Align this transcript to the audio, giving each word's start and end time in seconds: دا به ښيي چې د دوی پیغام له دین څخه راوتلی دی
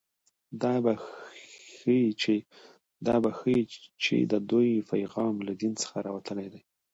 دا 3.03 3.15
به 3.23 3.33
ښيي 3.43 3.61
چې 4.11 4.15
د 4.31 4.33
دوی 4.51 4.71
پیغام 4.91 5.35
له 5.47 5.53
دین 5.61 5.73
څخه 5.81 5.97
راوتلی 6.07 6.47
دی 6.53 6.61